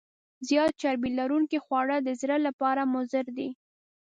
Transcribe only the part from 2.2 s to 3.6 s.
زړه لپاره مضر دي.